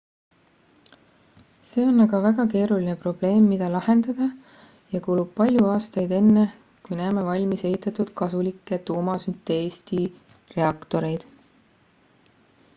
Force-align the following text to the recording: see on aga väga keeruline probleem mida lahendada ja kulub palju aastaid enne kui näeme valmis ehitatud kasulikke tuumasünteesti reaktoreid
see 1.71 1.83
on 1.89 1.99
aga 2.05 2.21
väga 2.23 2.45
keeruline 2.53 2.95
probleem 3.03 3.45
mida 3.49 3.67
lahendada 3.73 4.29
ja 4.93 5.01
kulub 5.09 5.29
palju 5.41 5.67
aastaid 5.73 6.15
enne 6.21 6.47
kui 6.87 6.99
näeme 7.01 7.27
valmis 7.29 7.67
ehitatud 7.73 8.11
kasulikke 8.23 8.81
tuumasünteesti 8.89 10.01
reaktoreid 10.57 11.29